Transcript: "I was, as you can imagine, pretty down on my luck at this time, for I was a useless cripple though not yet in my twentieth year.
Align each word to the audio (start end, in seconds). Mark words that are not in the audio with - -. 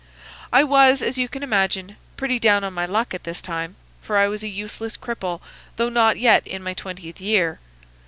"I 0.51 0.63
was, 0.63 1.03
as 1.03 1.19
you 1.19 1.29
can 1.29 1.43
imagine, 1.43 1.95
pretty 2.17 2.39
down 2.39 2.63
on 2.63 2.73
my 2.73 2.87
luck 2.87 3.13
at 3.13 3.23
this 3.23 3.39
time, 3.39 3.75
for 4.01 4.17
I 4.17 4.27
was 4.27 4.41
a 4.41 4.47
useless 4.47 4.97
cripple 4.97 5.41
though 5.75 5.89
not 5.89 6.17
yet 6.17 6.47
in 6.47 6.63
my 6.63 6.73
twentieth 6.73 7.21
year. 7.21 7.59